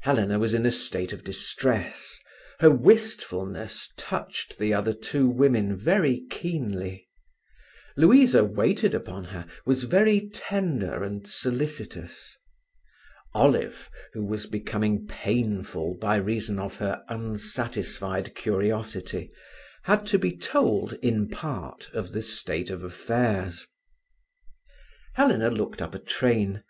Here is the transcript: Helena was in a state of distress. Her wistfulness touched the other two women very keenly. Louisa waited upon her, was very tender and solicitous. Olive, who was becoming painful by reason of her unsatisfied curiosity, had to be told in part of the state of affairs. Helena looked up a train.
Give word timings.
Helena 0.00 0.38
was 0.38 0.52
in 0.52 0.66
a 0.66 0.70
state 0.70 1.14
of 1.14 1.24
distress. 1.24 2.18
Her 2.60 2.70
wistfulness 2.70 3.90
touched 3.96 4.58
the 4.58 4.74
other 4.74 4.92
two 4.92 5.30
women 5.30 5.78
very 5.78 6.26
keenly. 6.30 7.08
Louisa 7.96 8.44
waited 8.44 8.94
upon 8.94 9.24
her, 9.32 9.46
was 9.64 9.84
very 9.84 10.28
tender 10.34 11.02
and 11.02 11.26
solicitous. 11.26 12.36
Olive, 13.32 13.88
who 14.12 14.22
was 14.26 14.44
becoming 14.44 15.06
painful 15.06 15.94
by 15.94 16.16
reason 16.16 16.58
of 16.58 16.76
her 16.76 17.02
unsatisfied 17.08 18.34
curiosity, 18.34 19.30
had 19.84 20.06
to 20.08 20.18
be 20.18 20.36
told 20.36 20.98
in 21.00 21.30
part 21.30 21.88
of 21.94 22.12
the 22.12 22.20
state 22.20 22.68
of 22.68 22.84
affairs. 22.84 23.66
Helena 25.14 25.48
looked 25.48 25.80
up 25.80 25.94
a 25.94 25.98
train. 25.98 26.62